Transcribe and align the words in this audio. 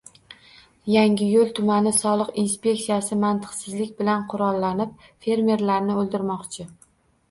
—Yangiyo‘l 0.93 1.51
tumani 1.59 1.93
soliq 1.99 2.33
inspeksiyasi 2.45 3.21
mantiqsizlik 3.27 3.95
bilan 4.03 4.27
qurollanib, 4.35 5.01
fermerlarni 5.29 6.05
«o‘ldirmoqchi». 6.05 6.73